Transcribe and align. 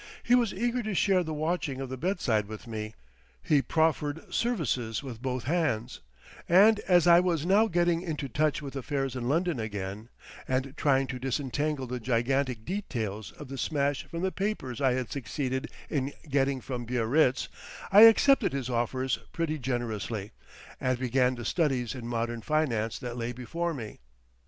He 0.23 0.33
was 0.33 0.51
eager 0.51 0.81
to 0.81 0.95
share 0.95 1.21
the 1.21 1.31
watching 1.31 1.79
of 1.79 1.89
the 1.89 1.95
bedside 1.95 2.47
with 2.47 2.65
me, 2.65 2.95
he 3.39 3.61
proffered 3.61 4.33
services 4.33 5.03
with 5.03 5.21
both 5.21 5.43
hands, 5.43 5.99
and 6.49 6.79
as 6.87 7.05
I 7.05 7.19
was 7.19 7.45
now 7.45 7.67
getting 7.67 8.01
into 8.01 8.27
touch 8.27 8.63
with 8.63 8.75
affairs 8.75 9.15
in 9.15 9.29
London 9.29 9.59
again, 9.59 10.09
and 10.47 10.75
trying 10.75 11.05
to 11.05 11.19
disentangle 11.19 11.85
the 11.85 11.99
gigantic 11.99 12.65
details 12.65 13.31
of 13.33 13.47
the 13.47 13.59
smash 13.59 14.07
from 14.07 14.23
the 14.23 14.31
papers 14.31 14.81
I 14.81 14.93
had 14.93 15.11
succeeded 15.11 15.69
in 15.87 16.13
getting 16.27 16.61
from 16.61 16.83
Biarritz, 16.85 17.47
I 17.91 18.05
accepted 18.05 18.53
his 18.53 18.71
offers 18.71 19.19
pretty 19.31 19.59
generously, 19.59 20.31
and 20.79 20.97
began 20.97 21.35
the 21.35 21.45
studies 21.45 21.93
in 21.93 22.07
modern 22.07 22.41
finance 22.41 22.97
that 22.97 23.17
lay 23.17 23.33
before 23.33 23.71
me. 23.75 23.99